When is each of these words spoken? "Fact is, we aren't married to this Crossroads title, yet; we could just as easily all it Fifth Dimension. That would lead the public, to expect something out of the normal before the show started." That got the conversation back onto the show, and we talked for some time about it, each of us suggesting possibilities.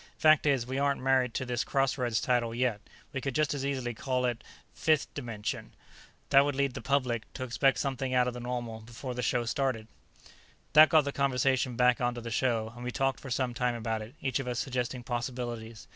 "Fact 0.17 0.47
is, 0.47 0.65
we 0.65 0.79
aren't 0.79 1.03
married 1.03 1.35
to 1.35 1.45
this 1.45 1.63
Crossroads 1.63 2.19
title, 2.19 2.55
yet; 2.55 2.81
we 3.13 3.21
could 3.21 3.35
just 3.35 3.53
as 3.53 3.63
easily 3.63 3.95
all 4.07 4.25
it 4.25 4.43
Fifth 4.73 5.13
Dimension. 5.13 5.75
That 6.31 6.43
would 6.43 6.55
lead 6.55 6.73
the 6.73 6.81
public, 6.81 7.31
to 7.33 7.43
expect 7.43 7.77
something 7.77 8.11
out 8.11 8.27
of 8.27 8.33
the 8.33 8.39
normal 8.39 8.79
before 8.79 9.13
the 9.13 9.21
show 9.21 9.45
started." 9.45 9.87
That 10.73 10.89
got 10.89 11.01
the 11.03 11.11
conversation 11.11 11.75
back 11.75 12.01
onto 12.01 12.19
the 12.19 12.31
show, 12.31 12.71
and 12.75 12.83
we 12.83 12.89
talked 12.89 13.19
for 13.19 13.29
some 13.29 13.53
time 13.53 13.75
about 13.75 14.01
it, 14.01 14.15
each 14.23 14.39
of 14.39 14.47
us 14.47 14.57
suggesting 14.57 15.03
possibilities. 15.03 15.87